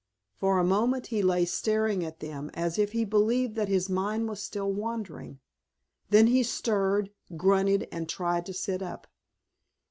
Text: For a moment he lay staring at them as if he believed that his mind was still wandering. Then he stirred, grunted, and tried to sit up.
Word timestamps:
For 0.33 0.57
a 0.57 0.63
moment 0.63 1.05
he 1.13 1.21
lay 1.21 1.45
staring 1.45 2.03
at 2.03 2.21
them 2.21 2.49
as 2.55 2.79
if 2.79 2.91
he 2.93 3.05
believed 3.05 3.53
that 3.53 3.67
his 3.67 3.87
mind 3.87 4.27
was 4.27 4.41
still 4.41 4.73
wandering. 4.73 5.37
Then 6.09 6.25
he 6.25 6.41
stirred, 6.41 7.11
grunted, 7.37 7.87
and 7.91 8.09
tried 8.09 8.47
to 8.47 8.53
sit 8.55 8.81
up. 8.81 9.05